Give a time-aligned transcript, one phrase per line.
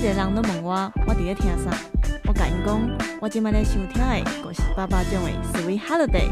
[0.00, 1.70] 一个人都问我，我伫咧听啥？
[2.26, 2.80] 我甲因讲，
[3.20, 6.26] 我即摆咧收听的，就是爸爸种的《Sweet Holiday》。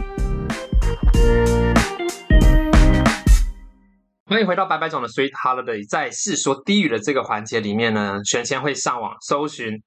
[4.24, 9.82] 欢迎回到白白种的 Sweet Holiday，在试说低语的这个环节里面呢，玄谦会上网搜寻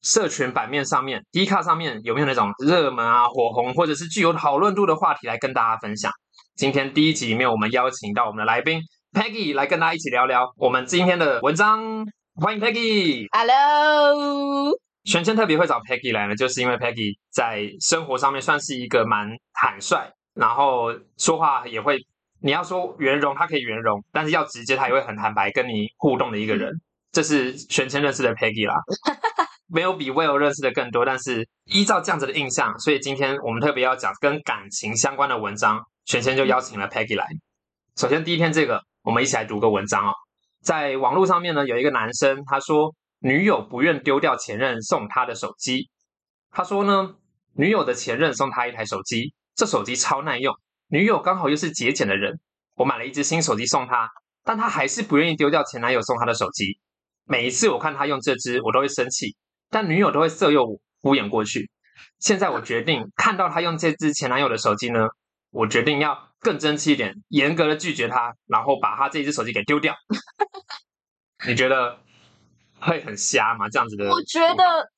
[0.00, 6.10] 社群版面上面、D 卡上面有没有那种热门啊、火红或者是具有讨论度的话题来跟大家分享。
[6.54, 8.80] 今天第一集里面，我们邀请到我们的来宾
[9.12, 12.06] Peggy 来跟大家一起聊聊我们今天的文章。
[12.38, 13.26] 欢迎 Peggy。
[13.32, 21.98] Hello，玄谦特别会找 Peggy 来呢，就是因为 Peggy 在生活上面算是一个蛮坦率，然后说话也会，
[22.42, 26.78] 你要说圆融，他可以圆融，但是要直接，他也会很坦白跟你互动的一个人。
[27.10, 28.74] 这是玄谦认识的 Peggy 啦，
[29.72, 37.26] 没有比 Will 认识的更多，但是依照这样子的印象，所以今天我们特别要讲跟感情相关的文章，玄谦就邀请了 Peggy 来。
[37.96, 40.12] 首先第一篇这个，我们一起来读个文章哦。
[40.66, 45.88] 在网络上面呢，有一个男生他说，女友不愿丢掉前任送他的手机。
[46.50, 47.14] 他说呢，
[47.54, 50.52] 女友的前任送他一台手机，这手机超耐用，
[50.88, 52.40] 女友刚好又是节俭的人，
[52.74, 54.10] 我买了一只新手机送她，
[54.42, 56.80] 但她还是不愿意丢掉前男友送她的手机。
[57.26, 59.36] 每一次我看她用这只，我都会生气，
[59.70, 61.70] 但女友都会色诱我，敷衍过去。
[62.18, 65.06] 现在我决定看到她用这只前男友的手机呢，
[65.56, 69.94] 我决定要更争气一点，严格的拒绝他，然后把他这一只手机给丢掉。
[71.48, 71.98] 你觉得
[72.78, 73.66] 会很瞎吗？
[73.70, 74.90] 这样子的，我觉得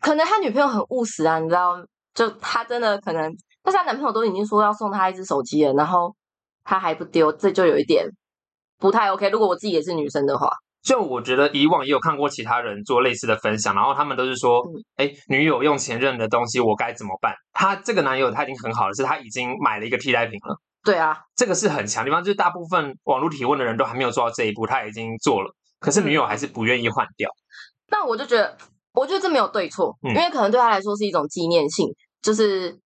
[0.00, 3.30] 可能他女朋友很务实啊，你知道，就他真的可能，
[3.62, 6.16] 但是他男朋友都已经说要送他一只手机了，然后
[6.64, 8.08] 他还不丢，这就有一点
[8.78, 9.28] 不太 OK。
[9.28, 10.50] 如果我自己也是女生的话，
[10.88, 17.34] 就我觉得以往也有看过其他人做类似的分享，然后他们都是说嗯，哎、女友用前任的东西，我该怎么办？
[17.52, 20.56] 他这个男友他已经很好了，是他已经买了一个替代品了。
[20.82, 27.28] 对啊，这个是很强的地方，就是大部分网络提问的人都还没有做到这一步，他已经做了，可是女友还是不愿意换掉。
[27.90, 28.56] 那我就觉得，
[28.94, 31.86] 我觉得这没有对错，嗯因为可能对他来说是一种纪念性，
[32.22, 32.78] 就是。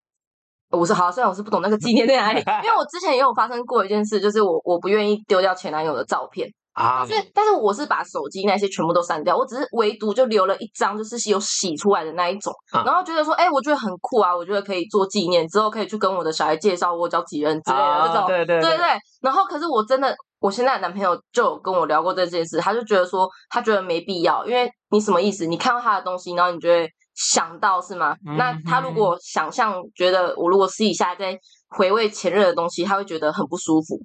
[0.74, 18.86] 我是好，虽然我是不懂那个纪念在哪里， 因为我之前也有发生过一件事，就是我我不愿意丢掉前男友的照片，啊，但是但是我是把手机那些全部都删掉，我只是唯独就留了一张，就是有洗出来的那一种，嗯然后觉得说，哎、我觉得很酷啊，我觉得可以做纪念，之后可以去跟我的小孩介绍我交几人之类的、啊这种，对对对对。
[19.20, 25.46] 然后可是我真的，我现在的男朋友就有跟我聊过这件事，他就觉得说，他觉得没必要，因为你什么意思？
[25.46, 28.16] 你看到他的东西，然后你就会想到是吗？
[28.26, 31.38] 嗯那他如果想象觉得我如果私底下在
[31.76, 34.00] 回味前任的东西，他会觉得很不舒服。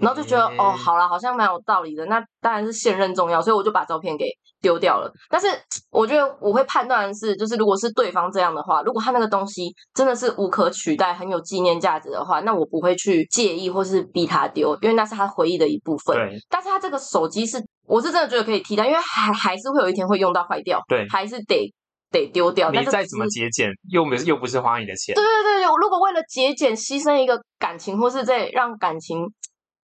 [0.00, 2.04] 然后就觉得、哦，嗯好了，好像蛮有道理的。
[2.06, 4.26] 那当然是现任重要，所以我就把照片给
[4.60, 5.12] 丢掉了。
[5.28, 5.46] 但是
[5.90, 16.16] 我觉得我会判断的是，就是如果是对方这样的话，如果他那个东西真的是无可取代、很有纪念价值的话，那我不会去介意或是逼他丢，因为那是他回忆的一部分。
[16.16, 21.72] 对但是他这个手机是，我是真的觉得可以替代，因为还还是会有一天会用到坏掉，对还是得
[22.10, 22.70] 得丢掉。
[22.70, 29.24] 你再怎么节俭，又没又不是花你的钱对，对对对，如果为了节俭牺牲一个感情，或是在让感情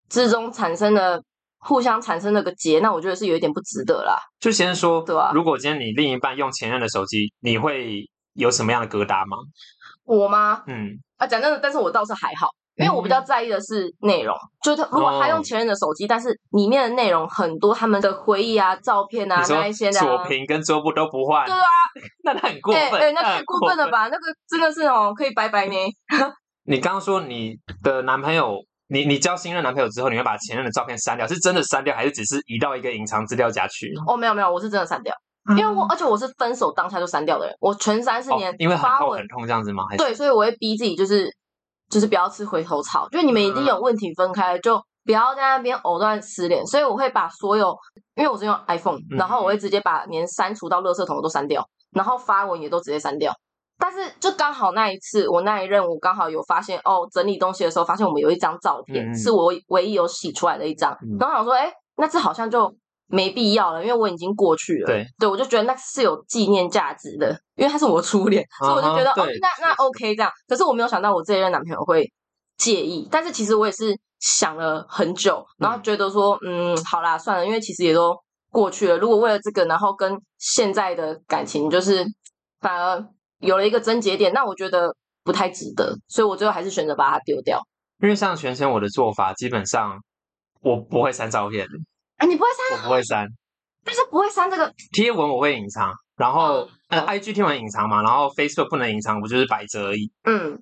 [0.09, 1.22] 之中产生的
[1.59, 4.17] 互相产生那个结，那我觉得是有一点不值得啦。
[4.39, 9.37] 就先说，对啊如果今天你另一半用前任的手机，你会有什么样的疙瘩吗？
[10.05, 10.62] 我吗？
[10.66, 20.28] 嗯，啊，讲真的，但是我倒是还好，因为我比较在意的是内容，就是他如果他哦用前任的手机，但是里面的内容很多，他们的回忆啊、照片啊那一些的、左啊。
[20.28, 21.66] 屏跟桌布都不换，对啊，
[22.22, 23.91] 那他很过分，哎哎，那太很过分了？
[23.91, 24.06] 吧？
[24.06, 25.75] 那个真的是哦，可以拜拜呢。
[26.69, 33.93] 你刚刚说你的男朋友，你你交新任男朋友之后，你会把前任的照片删掉，是真的删掉，还是只是移到一个隐藏资料夹去？
[34.07, 35.13] 哦，没有没有，我是真的删掉，
[35.57, 39.85] 因为我而且我是分手当下就删掉的人，我全删是哦连因为很痛很痛这样子吗？
[39.89, 41.29] 还是对，所以我会逼自己，就是
[41.91, 46.65] 就是不要吃回头草，就是你们一定有问题分开了，就不要在那边藕断丝连。
[46.67, 47.77] 所以我会把所有，
[48.15, 53.33] 因为我是用 iPhone，嗯然后我会直接把连删除到垃圾桶都删掉，然后发文也都直接删掉。
[53.79, 62.75] 但是就刚好那一次，我那一任我刚好有发现哦，整理东西的时候发现我们有一张照片、嗯是我唯一有洗出来的一张，嗯然后想说，哎，那这好像就
[63.09, 64.87] 没必要了，因为我已经过去了。
[64.87, 70.31] 对，对我就觉得那是有纪念价值的，因为他是我初恋，所以我就觉得、哦那那 OK 这样。
[70.49, 72.11] 可是我没有想到我这一任男朋友会
[72.57, 78.17] 介意，但是其实我也是想了很久，然后觉得说，嗯，好啦，算了，因为其实也都
[78.51, 78.97] 过去了。
[78.97, 82.05] 如果为了这个，然后跟现在的感情就是
[82.61, 83.07] 反而
[83.41, 84.94] 有了一个症结点，那我觉得
[85.24, 87.60] 不太值得，所以我最后还是选择把它丢掉。
[88.03, 89.98] 因为像全权我的做法，基本上
[90.60, 91.66] 我不会删照片，
[92.18, 93.27] 啊，你不会删，我不会删
[93.84, 100.10] 但是不会删这个，贴文，我会隐藏，然后嗯呃，IG 贴文隐藏嘛，然后 Facebook 不能隐藏，我就是摆着而已。
[100.24, 100.60] 嗯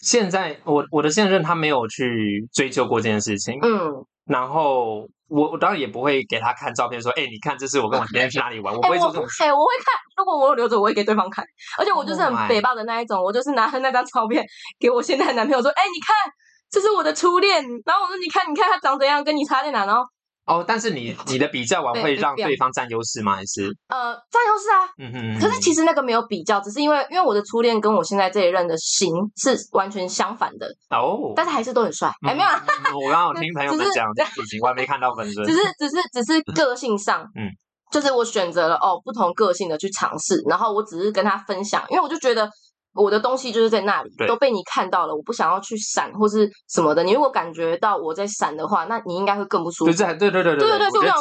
[0.00, 9.44] 现在我我的现任他没有去追究过这件事情，嗯然后我我当然也不会给他看照片，说，哎，你看，这是我跟我 今天去哪里玩，我会做这种事。
[9.44, 11.44] 哎、我会看，如果我有留着，我会给对方看。
[11.78, 14.44] 而且我就是 Oh 很北霸的那一种，我就是拿着那张照片
[14.80, 16.32] 给我现在的男朋友说：“哎、你看，
[16.70, 20.02] 这是我的初恋。”然后我说：“你看，你看他长怎样，跟你差在哪？”然后
[20.48, 23.36] 哦，但是你 你的比较完会让对对方占优势吗？
[23.36, 24.88] 还是呃，占优势啊。
[24.98, 25.38] 嗯嗯？
[25.40, 32.10] 可是其实那个没有比较，只是因为因为我的初恋跟我现在这一任的型是完全相反的，哦，但是还是都很帅。
[32.26, 35.52] 哎、没有啊，嗯我刚刚有听朋友们 讲这事情，我还没看到本身只。
[35.54, 37.50] 是只是只是个性上， 嗯，
[37.92, 42.50] 就是我选择了哦不同个性的去尝试，然后我只是跟他分享，因为我就觉得
[42.94, 47.02] 我的东西就是在那里都被你看到了，我不想要去闪或是什么的。
[47.04, 49.98] 你如果感觉到我在闪的话，那你应该会更不舒服对。
[50.18, 51.14] 对对对对对对对啊，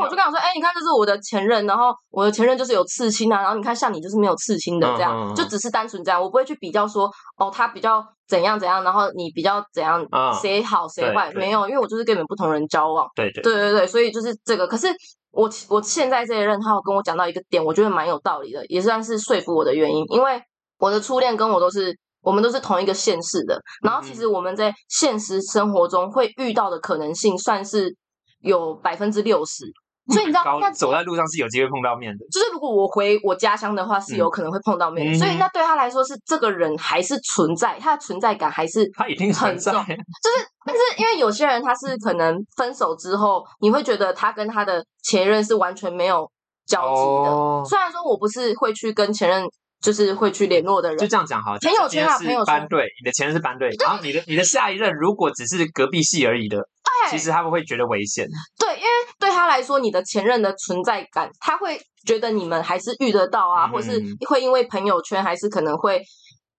[0.00, 14.66] 我就跟他说，哎、你看这是我的前任，然后我的前任就是有刺青啊，然后你看像你就是没有刺青的，这样、嗯嗯嗯就只是单纯这样，我不会去比较说，哦，他比较怎样怎样，然后你比较怎样，嗯谁好谁坏，对对没有，因为我就是跟你们不同人交往，对对对对对，所以就是这个。
[14.66, 14.88] 可是
[15.32, 20.04] 我我现在这一任，他有跟我讲到一个点，我觉得蛮有道理的，也算是说服我的原因。
[20.10, 20.40] 因为
[20.80, 27.94] 我的初恋跟我都是，我们都是同一个县市的，然后其实我们在现实生活中会遇到的可能性，算是
[28.40, 29.64] 有百分之六十。
[30.12, 32.24] 所以你知道， 高那走在路上是有机会碰到面的。
[32.32, 35.12] 就是如果我回我家乡的话，是有可能会碰到面的。
[35.12, 46.28] 嗯所以那对他来说，是这个人还是存在，他的存在感还是 他一定存在，很重就是，但是因为有些人他是可能分手之后，你会觉得他跟他的前任是完全没有
[46.66, 47.30] 交集的。
[47.30, 49.44] 哦虽然说我不是会去跟前任
[49.80, 51.58] 就是会去联络的人就，这样讲好了。
[51.60, 58.26] 朋友圈啊朋友圈是班队，你的前任是班队，然后你的你的下一任如果只是隔壁系而已的，对其实他们会觉得危险。
[58.58, 58.88] 对，因为
[59.18, 66.02] 对他来说，你的前任的存在感，他会觉得你们还是遇得到啊，嗯或是会因为朋友圈，还是可能会。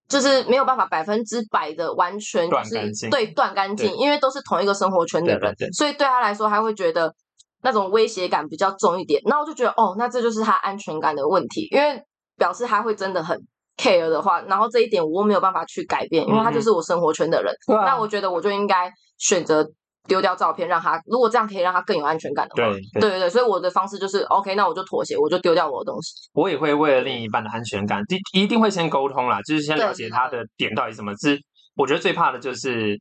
[0.10, 2.50] 就是没有办法百分之百的完全
[3.10, 7.16] 对断干净，因为都是同一个生活圈的人，对对对所以对他来说，他会觉得
[7.64, 9.22] 那种威胁感比较重一点。
[9.24, 12.04] 那我就觉得，哦，那这就是他安全感的问题，因为
[12.42, 13.40] 表示他会真的很
[13.78, 17.54] care 的话，然后这一点我没有办法去改变，因为他就是我生活圈的人。
[17.68, 19.64] 那我觉得我就应该选择
[20.08, 26.16] 丢掉照片，让他如果这样可以让他更有安全感的话，对对对所以我的方式就是 OK，那我就妥协，我就丢掉我的东西。
[26.34, 28.02] 我也会为了另一半的安全感，
[28.34, 31.14] 一一定会先沟通啦，就是先了解他的点到底是什么。
[31.18, 31.40] 是
[31.76, 33.00] 我觉得最怕的就是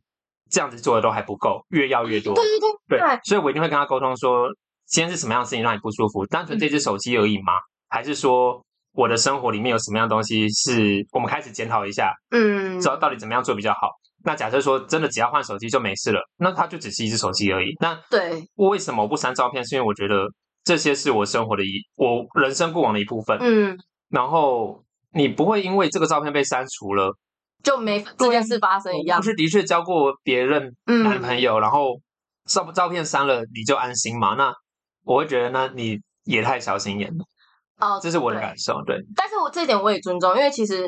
[0.51, 2.35] 这样子做的都还不够，越要越多。
[2.35, 4.47] 对对对对，所以我一定会跟他沟通说，
[4.87, 6.27] 今天是什么样的事情让你不舒服？
[6.27, 7.55] 单纯这只手机而已吗？
[7.89, 13.89] 还是说我的生活里面有什么样的东西是我们开始检讨一下，嗯知道到底怎么样做比较好？
[14.25, 17.75] 那假设说真的只要换手机就没事了，那它就只是一只手机而已。
[17.81, 19.65] 那对，我为什么不删照片？
[19.65, 20.27] 是因为我觉得
[20.63, 23.39] 这些是我生活的一我人生过往的一部分。
[23.41, 23.79] 嗯，
[24.11, 24.85] 然后
[25.15, 27.17] 你不会因为这个照片被删除了，
[27.63, 29.25] 就没这件事发生一样不。
[29.25, 31.99] 是的确交过别人嗯男朋友，然后
[32.47, 34.35] 照照片删了你就安心吗？
[34.37, 34.53] 那
[35.05, 37.25] 我会觉得那你也太小心眼了，
[37.81, 38.83] 哦，这是我的感受。
[38.87, 40.85] 对，但是我这一点我也尊重，因为其实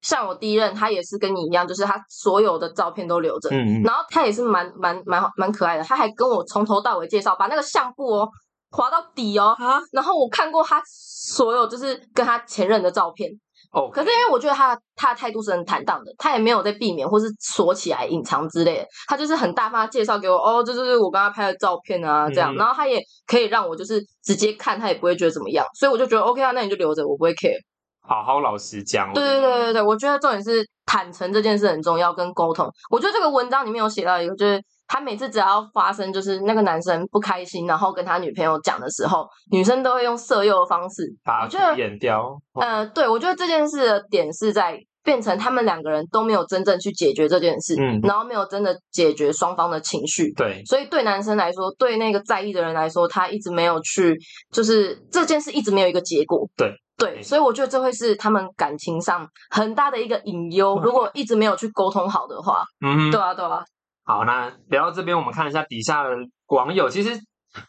[0.00, 8.28] 像我第一任，他也是跟你一样，就是他所有的照片都留着，嗯嗯，然后他也是蛮蛮蛮蛮可爱的，他还跟我从头到尾介绍，把那个相簿哦
[8.70, 13.30] 划到底哦，啊然后我看过他所有就是跟他前任的照片，
[13.72, 27.56] 哦，可是因为我觉得他他的态度是很坦荡的，他也没有在避免或是锁起来隐藏之类的，他就是很大方介绍给我，哦，这就是我跟他拍的照片啊，这样，嗯然后他也可以让我就是直接看，他也不会觉得怎么样，所以我就觉得 OK 啊，那你就留着，我不会 care。
[28.02, 32.68] 好好老实讲，对对对对对，我觉得重点是坦诚这件事很重要，跟沟通。
[32.90, 34.60] 我觉得这个文章里面有写到一个，就是
[34.92, 41.04] 他每次只要发生就是那个男生不开心，然后跟他女朋友讲的时候，女生都会用色诱的方式。
[41.24, 42.36] 把我觉得演掉。
[42.54, 50.32] 哦呃，对，我觉得这件事的点是在变成他们两个人都没有真正去解决这件事，嗯然后没有真的解决双方的情绪。
[50.32, 54.18] 对，所以对男生来说，对那个在意的人来说，他一直没有去，
[54.52, 56.44] 就是这件事一直没有一个结果。
[56.56, 60.78] 对对，所以我觉得这会是他们感情上很大的一个隐忧。
[60.82, 63.62] 如果一直没有去沟通好的话，嗯对啊，对啊，
[64.10, 66.10] 好，那聊到这边，我们看一下底下的
[66.48, 66.88] 网友。
[66.88, 67.16] 其实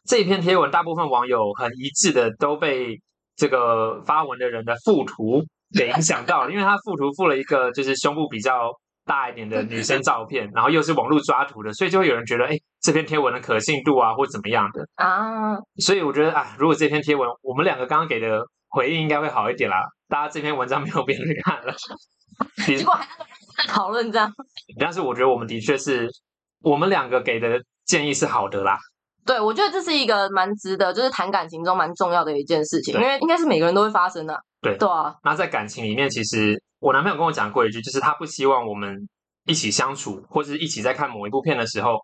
[0.08, 3.00] 这一篇贴文，大部分网友很一致的都被
[3.36, 5.44] 这个发文的人的附图
[5.78, 8.72] 给影响到了，因为他附图附了一个就是胸部比较
[9.06, 14.84] 大一点的女生照片，然后又是网络抓图的，所以就会有人觉得，哎，这篇贴文的可信度啊，或怎么样的。
[14.96, 19.84] 啊，所以我觉得啊，如果这篇贴文我们两个刚刚给的回应应该会好一点啦。
[20.10, 21.72] 大家这篇文章没有别人看了，
[22.66, 24.28] 比结果还在讨论这样。
[24.80, 26.10] 但是我觉得我们的确是
[26.62, 28.78] 我们两个给的建议是好的啦。
[29.24, 39.08] 对，我觉得这是一个蛮值得，就是谈感情中蛮重要的一件事情，因为应该是每个人都会发生的、对对啊，那在感情里面，其实我男朋友跟我讲过一句，就是他不希望我们
[39.46, 42.00] 一起相处，或是一起在看某一部片的时候，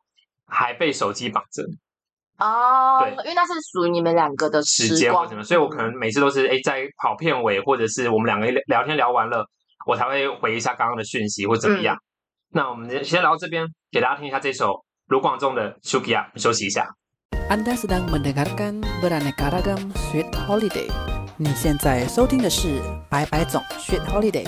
[0.46, 1.64] 还被手机绑着。
[2.38, 9.44] 哦，对因为那是属于你们两个的时时间或什么，所以我可能每次都是哎在跑片尾，或者是我们两个聊聊天聊完了，
[9.88, 11.96] 我才会回一下刚刚的讯息或怎么样。
[11.96, 12.07] 嗯
[12.50, 16.88] 那我们先聊到这边，给大家听一下这首卢广仲的《Sukiya》，休息一下。
[17.50, 20.90] Anda sedang mendengarkan beraneka ragam Sweet Holiday。
[21.38, 24.48] 你现在收听的是白白总 Sweet Holiday。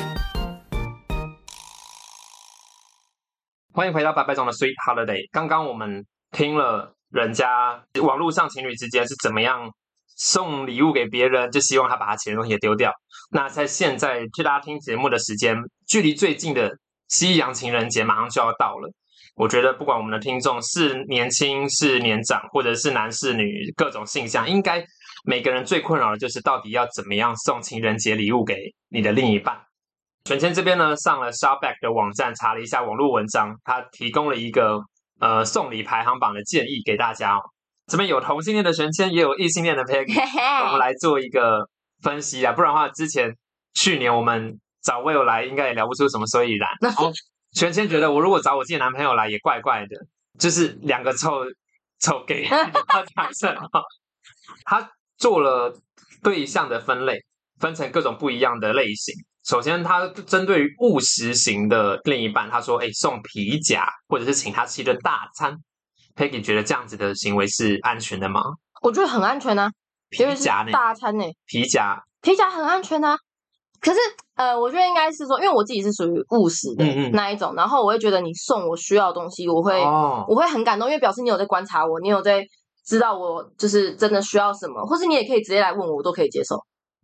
[3.73, 5.27] 欢迎回到白白总的 Sweet Holiday。
[5.33, 9.69] 刚刚我们听了人家网络上情侣之间是怎么样
[10.15, 12.93] 送礼物给别人，就希望他把他钱的东西也丢掉。
[13.29, 16.77] 那在现在就大家听节目的时间，距离最近的
[17.09, 18.89] 西洋情人节马上就要到了。
[19.35, 24.83] 我觉得不管我们的听众是年轻是年长，或者是男是女，各种性向，应该
[25.23, 29.57] 每个人最困扰的就是到底要怎么样送情人节礼物给你的另一半。
[30.25, 34.81] 全谦这边呢，上了 Shopback 的网站查了一下网络文章，他提供了一个
[35.19, 37.41] 呃送礼排行榜的建议给大家哦。
[37.87, 40.19] 这边有同性恋的玄谦，也有异性恋的 Peggy，
[40.65, 41.67] 我们来做一个
[42.03, 43.33] 分析啊，不然的话，之前
[43.73, 46.69] 去年我们找 Will 来，应该也聊不出什么所以然。
[46.81, 47.11] 然后
[47.53, 49.95] 权谦觉得，我如果找我自己的男朋友来，也怪怪的，
[50.37, 51.43] 就是两个臭
[51.99, 52.47] 臭 gay
[54.65, 55.75] 他做了
[56.23, 57.23] 对象的分类，
[57.59, 59.13] 分成各种不一样的类型。
[59.43, 65.57] 首先，他针对于务实型的另一半，他说：“哎，送皮夹，或者是请他吃一顿大餐。”
[66.15, 68.41] Peggy 觉得这样子的行为是安全的吗？
[68.81, 69.71] 我觉得很安全啊，
[70.09, 70.71] 皮夹呢？
[70.71, 73.17] 大餐呢，皮夹，皮夹很安全啊。
[73.81, 73.99] 可是，
[74.35, 82.43] 呃，我觉得应该是说，因为我自己是属于务实的那一种，然后我会觉得你送我需要的东西，我会、哦，我会很感动，因为表示你有在观察我，你有在
[82.85, 86.55] 知道我就是真的需要什么，或是你也可以直接来问我，我都可以接受。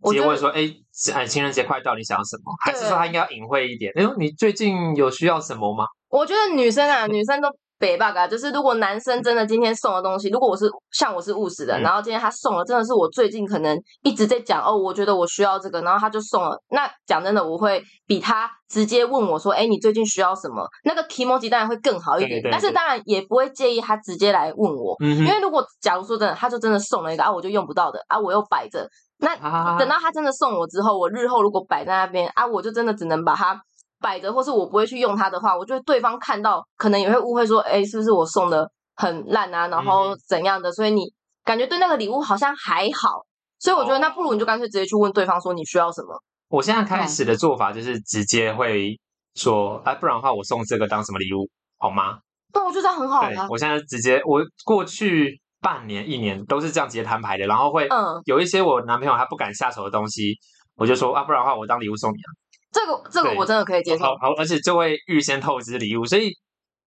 [0.02, 0.70] 我接问说：“哎，
[1.14, 3.90] 哎，情人节快到，你想要什么？”还是说他应该要隐晦一点？
[3.96, 5.86] 哎呦，你最近有需要什么吗？
[6.10, 11.82] 我觉得女生啊，女生都北 bug 啊，就是如果男生真的今天送的东西，如果我是像我是务实的，嗯。
[11.82, 16.58] 然后今天他送了，真的是我最近可能一直在讲哦，我觉得我需要这个，然后他就送了。
[16.70, 20.66] 那讲真的，我会比他直接问我说，哎，你最近需要什么？
[20.84, 29.76] 那个 emoji 当然会更好一点，对对对但是当然也不会介意他直接来问我，嗯，因为如果假如说真的，他就真的送了一个啊，我就用不到的啊，我又摆着，那啊。
[29.78, 33.60] 等到他真的送我之后，我日后如果摆在那边啊，我就真的只能把它
[34.00, 40.70] 摆着，或是我不会去用它的话，我觉得对方看到可能也会误会说，哎，是不是我送的很烂啊，然后嗯怎样的？
[40.72, 41.12] 所以你
[41.44, 43.24] 感觉对那个礼物好像还好，
[43.58, 46.08] 所以我觉得那不如你就干脆直接去问对方说你需要什么。
[46.48, 48.96] 我现在开始的做法就是直接会
[49.34, 51.48] 说：“哎，不然的话，我送这个当什么礼物
[51.78, 52.18] 好吗
[52.52, 53.48] 对，我觉得这样很？”好啊。
[53.50, 60.36] 我现在直接，我过去半年、一年都是这样直接摊牌的，然后会嗯，有一些我男朋友他不敢下手的东西，
[60.76, 62.30] 我就说：“啊，不然的话，我当礼物送你啊。”
[62.76, 64.34] 这个这个我真的可以接受好。
[64.36, 66.30] 而且就会预先透支礼物，所以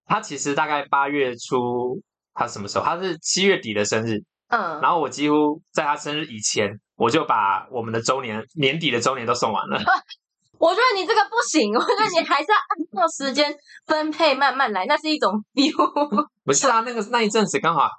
[0.06, 2.00] 他其实大概八月初，
[2.34, 2.86] 他什么时候？
[2.86, 4.18] 他是七月底的生日，
[4.50, 9.80] 嗯，然后我几乎在他生日以前，我就把我们的周年年底的周年都送完了。
[10.60, 13.56] 我觉得你这个不行，我觉得你还是要按照时间
[13.88, 15.74] 分配，慢慢来，那是一种 feel。
[16.44, 17.90] 不是啊，那个那一阵子刚好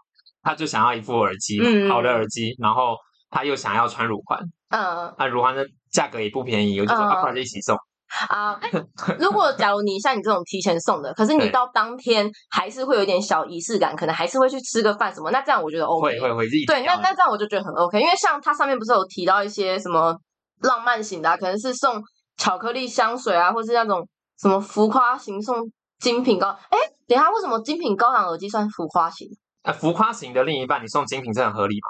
[0.42, 2.96] 他就想要一副耳机，嗯好的耳机，然后
[3.30, 7.76] 他又想要穿乳环，嗯那乳环的价格也不便宜，我就说、嗯啊，不然就一起送。
[8.28, 8.70] 啊，哎
[9.20, 16.18] 如果假如你像你这种提前送的，可是你到当天还是会有点小仪式感，可能还是会去吃个饭什么，那这样我觉得 OK。
[16.18, 20.16] 会会会，对，那那这样我就觉得很 OK，因为像它上面不是有提到一些什么
[20.62, 22.02] 浪漫型的、啊，可能是送
[22.36, 24.06] 巧克力香水啊，或是那种
[24.40, 25.56] 什么浮夸型送
[26.00, 26.48] 精品高。
[26.70, 29.28] 哎，等一下，为什么精品高档耳机算浮夸型？
[29.62, 31.88] 呃浮夸型的另一半，你送精品这很合理吗？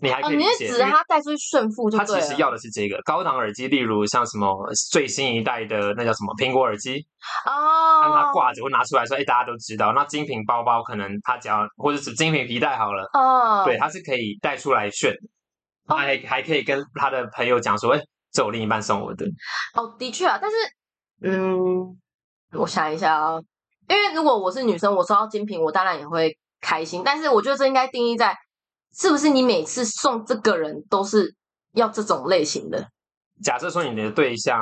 [0.00, 2.04] 你还哦，你是可以理解，指他带出去炫富就他。
[2.04, 7.06] 其实要的是这个高档耳机，例如像什么最新一代的那叫什么苹果耳机，
[7.46, 9.92] 让它哦，挂着或拿出来说，哎，大家都知道。
[9.92, 15.14] 那精品包包可能他只要或者是精品皮带好了，哦，对，它是可以带出来炫
[15.86, 18.00] 还还可以跟他的朋友讲说，哎，
[18.32, 19.26] 这我另一半送我的。
[19.74, 20.56] 哦，的确啊，但是，
[21.22, 21.96] 嗯，
[22.52, 23.38] 我想一下啊、
[23.88, 27.02] 因为如果我是女生，我收到精品，我当然也会开心。
[27.04, 28.34] 但是我觉得这应该定义在，
[28.96, 31.34] 是不是你每次送这个人都是
[31.74, 32.86] 要这种类型的？
[33.42, 34.56] 假设说你的对象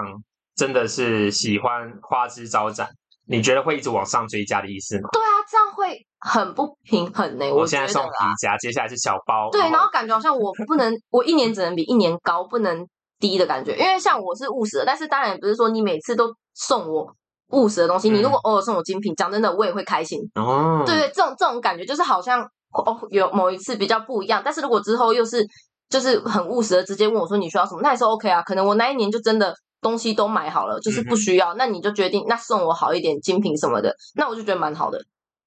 [0.56, 2.88] 真的是喜欢花枝招展，
[3.26, 5.08] 你觉得会一直往上追加的意思吗？
[5.12, 8.10] 对啊，这样会很不平衡呢、我现在送皮。
[8.40, 12.86] 夹，接下来是小包，对，然后感觉好像我不能， 我一年只能比一年高，不能
[13.18, 13.76] 低的感觉。
[13.76, 17.14] 因为像我是务实的，但是当然也不是说你每次都送我
[17.48, 18.08] 务实的东西。
[18.08, 20.18] 你如果偶尔送我精品，讲真的，我也会开心。
[20.34, 25.46] 哦，对对，这种这种感觉就是好像哦，有某一次比较不一样，但是如果之后又是
[25.88, 28.42] 就是很务实的，直接问我说你需要什么，那也是 OK 啊。
[28.42, 34.98] 可能我那一年就真的东西都买好了，就是不需要，那你就决定那送我好一点精品什么的，那我就觉得蛮好的。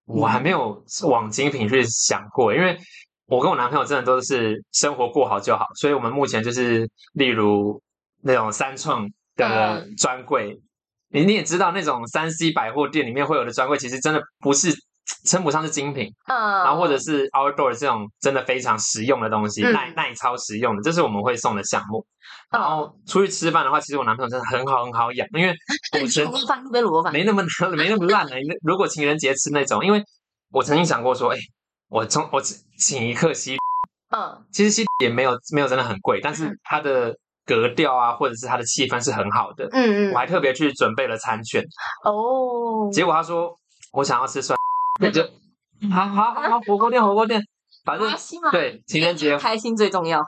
[0.05, 2.77] 我还没有往精品去想过，因为
[3.25, 7.81] 我跟我男朋友真的都是生活过好就好，所以我们目前就是例如
[8.21, 10.61] 那种三创的嗯专柜，
[11.09, 14.69] 你你也知道那种三 C 百货店里面会有的专柜，其实真的不是
[15.25, 22.05] 称不上是精品，嗯，然后或者是 outdoor 这种真的非常实用的东西，嗯耐耐操实用的，这是我们会送的项目。
[22.51, 25.53] 然后出去吃饭的话，其实我男朋友真的很好很好养，因为
[26.01, 27.43] 我曾卤肉饭，一杯卤饭，没那么
[27.75, 28.35] 没那么烂的。
[28.63, 30.03] 如果情人节吃那种，因为
[30.51, 31.37] 我曾经想过说，哎，
[31.89, 33.57] 我从我请请一客西，
[34.15, 39.67] 嗯其实西也没有没有真的很贵，但是嗯它的格调啊，或者是它的气氛是很好的。
[39.71, 41.63] 嗯嗯，我还特别去准备了餐券，
[42.03, 43.53] 哦，结果他说
[43.91, 44.57] 我想要吃酸，
[44.99, 45.23] 那就
[45.91, 47.41] 好好好好火锅店火锅店，
[47.83, 48.09] 反正
[48.51, 50.21] 对情人节开心最重要。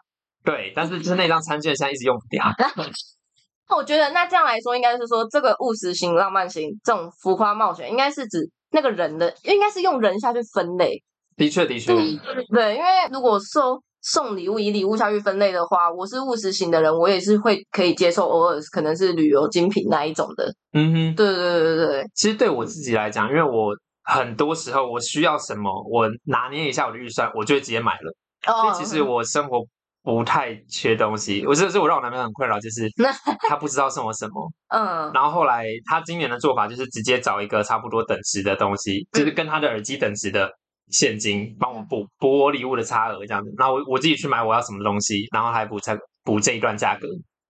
[0.43, 2.45] 对，但是就是那张餐券现在一直用不掉。
[3.69, 11.03] 那我觉得，那这样来说，应该是说这个务实型、浪漫型这种浮夸冒险，应该是指那个人的，应该是用人下去分类。
[11.35, 20.53] 的确的确，对，因为如果送送礼物以礼物下去分类的话，我是务实型的人，我也是会可以接受，偶尔可能是旅游精品那一种的。
[20.71, 21.15] 嗯哼。
[21.15, 23.75] 对对对对对，其实对我自己来讲，因为我
[24.07, 28.13] 很多时候我需要什么，我拿捏一下我的预算，我就会直接买了。
[28.45, 29.59] 所哦以其实我生活
[30.03, 31.45] 不太缺东西。
[31.45, 32.87] 我这是我让我男朋友很困扰，就是
[33.49, 34.51] 他不知道送我什么。
[34.69, 40.49] 嗯然后后来他今年的做法就是直接找一个差不多等值的东西，就是跟他的耳机等值的
[40.89, 43.53] 现金，帮我补补我礼物的差额这样子。
[43.57, 47.07] 然后我我自己去买我要什么东西，然后还补才补这一段价格，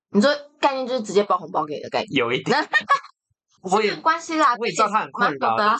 [0.09, 2.57] 你说概念就是直接包红包给你的概念，有一点。
[3.61, 5.77] 我也没关系啦，我也知道他很困扰蛮好的啊。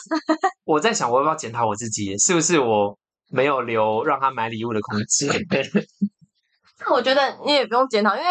[0.66, 2.98] 我在想，我要不要检讨我自己，是不是我
[3.30, 5.30] 没有留让他买礼物的空间？
[6.86, 8.28] 那我觉得你也不用检讨，因为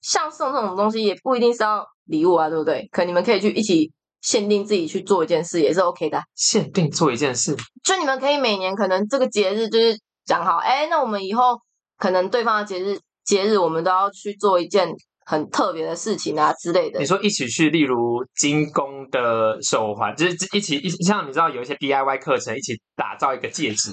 [0.00, 2.88] 像送这种东西也不一定是要礼物啊，对不对？
[2.92, 6.24] 可你们可以去一起限定自己去做一件事，也是 OK 的啊。
[6.34, 11.58] 限定做一件事，就你们可以每年可能这个节日就是讲好，哎，那我们以后
[11.96, 14.88] 可能对方的节日节日我们都要去做一件
[15.28, 17.04] 很特别的事情啊之类的你。
[17.04, 23.90] 说一起去，例如精工的手环，就是一起一像你知道有一些 DIY 课程，一起打造一个戒指，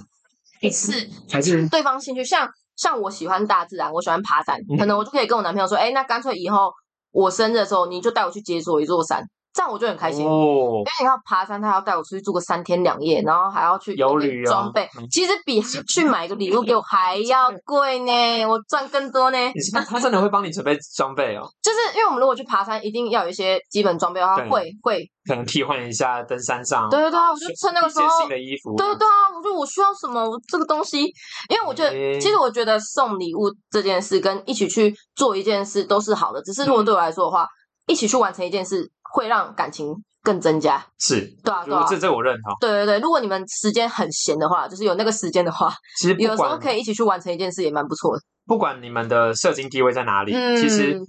[0.72, 6.72] 是还是对方兴趣，像像我喜欢大自然，我喜欢爬山，嗯可能我就可以跟我男朋友说，哎，那干脆以后
[7.12, 10.26] 我生日的时候你就带我去解锁一座山，这样我就很开心。
[10.26, 10.78] 哦。
[10.78, 14.52] 因为你要爬山，他要带我出去住个三天两夜，然后还要去那边有旅游。
[14.52, 14.90] 装备。
[14.98, 19.38] 嗯，其实比他 去买个礼物给我还要贵呢，我赚更多呢。
[19.88, 24.50] 他真的会帮你准备装备哦，就是因为我们如果去爬山，一定要有一些基本装备的话，对。
[24.50, 31.02] 会会，可能替换一下登山上，对对对啊，我就趁那个时候，新的衣服，对对啊，我就我需要什么我这个东西，
[31.50, 37.48] 因为我觉得，诶其实我觉得送礼物这件事跟一起去做一件事都是好的，只是如果对我来说的话，
[37.88, 40.84] 一起去完成一件事会让感情更增加。
[41.00, 42.54] 是，对啊，对啊，这这我认同。
[42.60, 48.22] 对对对，如果你们时间很闲的话，就是有那个时间的话，其实 有时候可以一起去完成一件事，也蛮不错的。
[48.46, 51.00] 不管你们的社经地位在哪里，嗯其实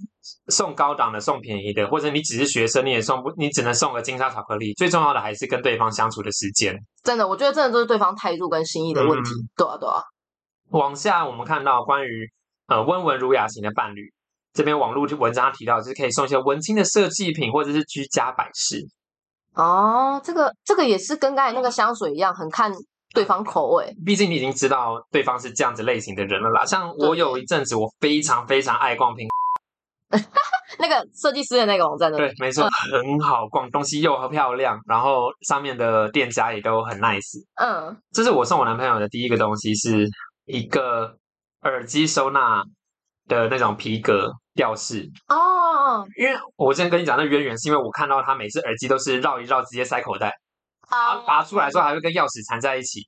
[0.47, 4.73] 送高档的、送便宜的，或者你只是学生，你也送不，你只能送个金沙巧克力。
[4.75, 6.73] 最重要的还是跟对方相处的时间。
[7.03, 9.31] 真的，我觉得真的都是对方态度跟心意的问题。
[9.31, 10.01] 嗯对啊，对啊，
[10.69, 12.29] 往下我们看到关于
[12.67, 14.13] 呃温文儒雅型的伴侣，
[14.55, 18.81] 这边网络文章提到，就是可以送一些文青的设计品或者是居家摆饰。
[19.53, 22.71] 哦，这个这个也是跟刚才那个香水一样，很看
[23.13, 23.93] 对方口味。
[24.05, 26.65] 毕竟你已经知道对方是这样子类型的人了啦。
[26.65, 29.27] 像我有一阵子，我非常非常爱逛苹
[30.79, 37.43] 那个设计师的那个网站的，对，没错，很好逛，东西又很漂亮，然后上面的店家也都很 nice。
[37.55, 40.07] 嗯，这是我送我男朋友的第一个东西，是
[40.45, 41.17] 一个
[41.61, 42.63] 耳机收纳
[43.27, 45.07] 的那种皮革吊饰。
[45.27, 50.33] 哦，因为我之前跟你讲那渊源，是因为我看到他每次耳机都是绕一绕，直接塞口袋，
[50.89, 53.01] 然后拔出来之后还会跟钥匙缠在一起，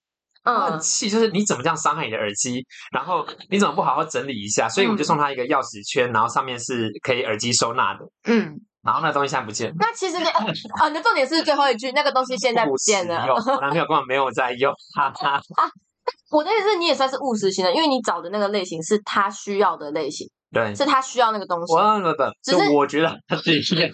[0.44, 2.64] 我很嗯，气，就是你怎么这样伤害你的耳机？
[2.92, 4.70] 然后你怎么不好好整理一下？
[4.70, 9.76] 所以我就送他一个钥匙圈，然后上面是可以耳机收纳的，嗯，然后那东西现在不见了。
[9.80, 13.26] 那其实你啊，你的重点是最后一句，那个东西现在不见了。
[13.62, 15.42] 男朋友根本没有在用，哈哈。
[16.32, 21.74] 我的意思是，你也算是务实型的，因为你找的那个类型是他需要的类型，对，是他需要那个东西。
[21.74, 23.88] 我不不，只是我觉得他是需要，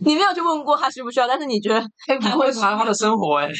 [0.00, 1.80] 你没有去问过他需不需要，但是你觉得
[2.20, 3.48] 他会谈他的生活哎。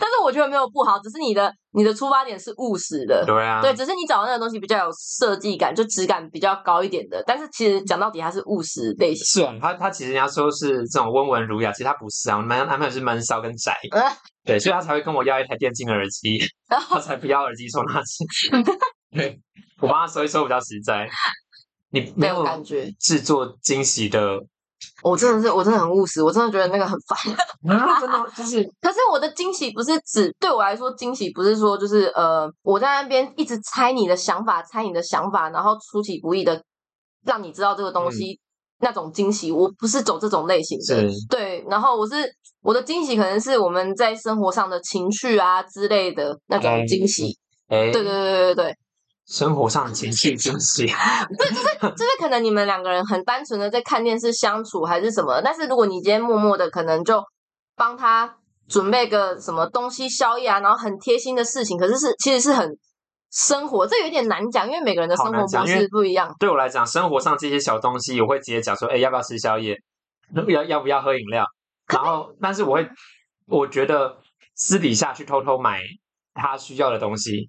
[0.00, 7.22] 但是我觉得没有不好，只是你的你的出发点是务实的，对啊，对，只是你找的那个东西比较有设计感，就质感比较高一点的。
[7.26, 9.26] 但是其实讲到底，它是务实类型。
[9.26, 14.10] 是啊，他他其实人家说是这种温文儒雅，其实他不是啊，我男男朋友是闷骚跟宅，呃
[14.46, 18.24] 对，所以他才会跟我要一台电竞耳机， 他才不要耳机收纳器。
[19.10, 19.40] 对，
[19.80, 21.08] 我帮他收一收比较实在。
[21.90, 24.38] 你没没有有感觉制作惊喜的
[25.02, 27.76] 我真的是我真的很务实，我真的觉得那个很烦。
[27.76, 36.62] 啊，真的就是 可是我的惊喜不是指对我来说，惊喜不是说就是呃，我在那边一直猜你的想法，猜你的想法，然后出其不意的
[37.24, 38.38] 让你知道这个东西、
[38.80, 41.08] 那种惊喜，我不是走这种类型的。
[41.30, 42.14] 对，然后我是
[42.62, 47.38] 我的惊喜可能是我们在生活上的情绪啊之类的那种惊喜。
[47.68, 48.76] 哎，对对对对对对，
[49.26, 57.22] 生活上的情绪 惊喜，就是就是可能你们两个人很单纯的在看电视相处还是什么，但是如果你今天默默的可能就
[57.74, 58.36] 帮他
[58.68, 62.68] 准备个什么东西宵夜啊，然后很贴心的事情，可是是其实是很
[63.32, 66.34] 生活，这有点难讲，因为每个人的生活模难讲因为式不一样。
[66.38, 69.76] 对我来讲，生活上这些小东西，我会直接讲说，哎，要不要吃宵夜？
[70.48, 71.44] 要要不要喝饮料？
[71.86, 72.88] 然后，但是我会，
[73.46, 74.16] 我觉得
[74.54, 75.80] 私底下去偷偷买
[76.34, 77.48] 他需要的东西，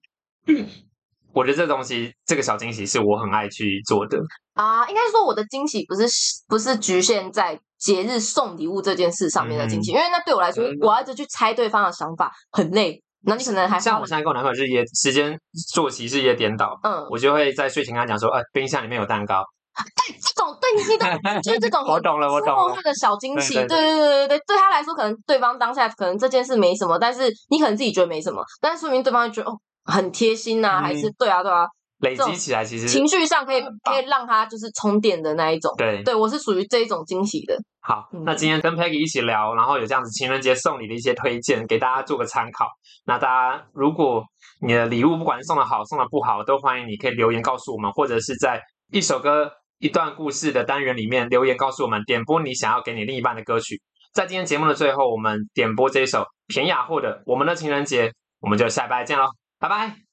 [1.38, 4.18] 我觉得这东西这个小惊喜是我很爱去做的。
[4.56, 6.08] 啊，应该说我的惊喜不是
[6.48, 15.38] 不是局限在节日送礼物这件事上面的惊喜，因为那对我来说嗯，我要一直去猜对方的想法很累，那你可能还像我现在跟我男朋友日夜时间
[15.74, 19.44] 作息日夜颠倒，嗯，我就会在睡前跟他讲说，呃，冰箱里面有蛋糕。
[19.78, 22.82] 对这种对你你懂，就是这种 我懂了，我懂了生活上。
[22.82, 29.54] 的小惊喜，对对对对对对对，对他来说可能对方当下可能这件事没什么，但是你可能自己觉得没什么，但是说明对方会觉得哦
[29.88, 31.66] 很贴心呐、嗯还是对啊对啊，
[32.00, 35.74] 累积起来，其实情绪上可以可以让他就是充电的那一种。
[35.78, 42.68] 对对我是属于这一种惊喜的，好，嗯那今天跟 Peggy 一起聊，然后有这样子情人节送礼的一些推荐，给大家做个参考。
[43.06, 44.24] 那大家如果
[44.62, 53.82] 你的礼物不管是送的好送的不好，都欢迎你可以留言告诉我们，或者是在一首歌、一段故事的单元里面留言告诉我们，点播你想要给你另一半的歌曲。
[54.14, 58.10] 在今天节目的最后，我们点播这一首田雅霍的《我们的情人节》，
[58.42, 59.26] 我们就下礼拜见喽，
[59.60, 60.07] 拜拜。